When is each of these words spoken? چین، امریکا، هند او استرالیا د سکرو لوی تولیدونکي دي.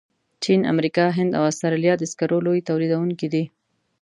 چین، 0.43 0.61
امریکا، 0.73 1.05
هند 1.17 1.31
او 1.37 1.43
استرالیا 1.51 1.93
د 1.97 2.03
سکرو 2.11 2.37
لوی 2.45 2.65
تولیدونکي 2.69 3.27
دي. 3.33 3.43